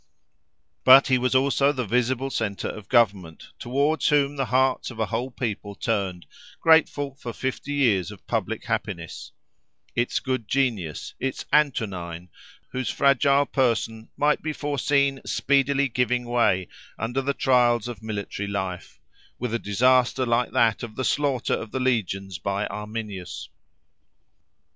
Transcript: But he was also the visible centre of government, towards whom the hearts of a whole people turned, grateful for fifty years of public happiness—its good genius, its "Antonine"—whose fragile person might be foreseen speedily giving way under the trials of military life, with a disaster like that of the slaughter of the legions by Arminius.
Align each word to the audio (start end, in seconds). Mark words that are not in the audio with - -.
But 0.83 1.09
he 1.09 1.19
was 1.19 1.35
also 1.35 1.71
the 1.71 1.85
visible 1.85 2.31
centre 2.31 2.67
of 2.67 2.89
government, 2.89 3.49
towards 3.59 4.07
whom 4.07 4.35
the 4.35 4.45
hearts 4.47 4.89
of 4.89 4.99
a 4.99 5.05
whole 5.05 5.29
people 5.29 5.75
turned, 5.75 6.25
grateful 6.59 7.13
for 7.13 7.33
fifty 7.33 7.73
years 7.73 8.09
of 8.09 8.25
public 8.25 8.65
happiness—its 8.65 10.19
good 10.19 10.47
genius, 10.47 11.13
its 11.19 11.45
"Antonine"—whose 11.53 12.89
fragile 12.89 13.45
person 13.45 14.09
might 14.17 14.41
be 14.41 14.53
foreseen 14.53 15.21
speedily 15.23 15.87
giving 15.87 16.25
way 16.25 16.67
under 16.97 17.21
the 17.21 17.35
trials 17.35 17.87
of 17.87 18.01
military 18.01 18.47
life, 18.47 18.99
with 19.37 19.53
a 19.53 19.59
disaster 19.59 20.25
like 20.25 20.49
that 20.51 20.81
of 20.81 20.95
the 20.95 21.05
slaughter 21.05 21.53
of 21.53 21.69
the 21.69 21.79
legions 21.79 22.39
by 22.39 22.65
Arminius. 22.65 23.49